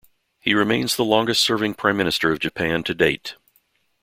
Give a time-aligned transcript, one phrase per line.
[0.39, 3.35] He remains the longest-serving Prime Minister of Japan to date.